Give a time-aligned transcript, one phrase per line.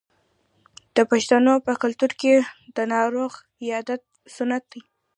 [0.95, 2.33] د پښتنو په کلتور کې
[2.75, 3.31] د ناروغ
[3.63, 4.01] عیادت
[4.35, 4.81] سنت دی.